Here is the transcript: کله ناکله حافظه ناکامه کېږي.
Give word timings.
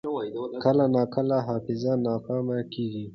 کله 0.63 0.85
ناکله 0.95 1.37
حافظه 1.47 1.91
ناکامه 2.07 2.59
کېږي. 2.73 3.05